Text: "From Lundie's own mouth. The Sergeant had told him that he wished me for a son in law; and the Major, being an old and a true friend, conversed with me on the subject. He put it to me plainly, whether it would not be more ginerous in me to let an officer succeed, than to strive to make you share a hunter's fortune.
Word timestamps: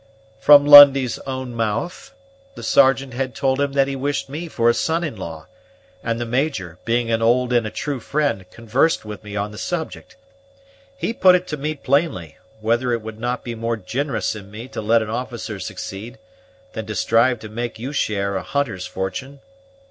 "From 0.39 0.65
Lundie's 0.65 1.19
own 1.27 1.53
mouth. 1.53 2.15
The 2.55 2.63
Sergeant 2.63 3.13
had 3.13 3.35
told 3.35 3.61
him 3.61 3.73
that 3.73 3.87
he 3.87 3.95
wished 3.95 4.29
me 4.29 4.47
for 4.47 4.67
a 4.67 4.73
son 4.73 5.03
in 5.03 5.15
law; 5.15 5.45
and 6.03 6.19
the 6.19 6.25
Major, 6.25 6.79
being 6.85 7.11
an 7.11 7.21
old 7.21 7.53
and 7.53 7.67
a 7.67 7.69
true 7.69 7.99
friend, 7.99 8.49
conversed 8.49 9.05
with 9.05 9.23
me 9.23 9.35
on 9.35 9.51
the 9.51 9.59
subject. 9.59 10.15
He 10.97 11.13
put 11.13 11.35
it 11.35 11.45
to 11.49 11.55
me 11.57 11.75
plainly, 11.75 12.39
whether 12.61 12.91
it 12.91 13.03
would 13.03 13.19
not 13.19 13.43
be 13.43 13.53
more 13.53 13.77
ginerous 13.77 14.35
in 14.35 14.49
me 14.49 14.67
to 14.69 14.81
let 14.81 15.03
an 15.03 15.09
officer 15.11 15.59
succeed, 15.59 16.17
than 16.73 16.87
to 16.87 16.95
strive 16.95 17.37
to 17.41 17.47
make 17.49 17.77
you 17.77 17.93
share 17.93 18.35
a 18.37 18.41
hunter's 18.41 18.87
fortune. 18.87 19.39